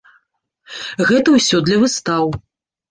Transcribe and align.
Гэта 1.11 1.37
ўсё 1.37 1.57
для 1.69 1.77
выстаў. 1.87 2.25